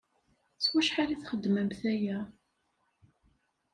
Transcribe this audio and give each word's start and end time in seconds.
S 0.63 0.65
wacḥal 0.71 1.09
i 1.11 1.17
txeddmemt 1.17 1.81
aya? 1.93 2.19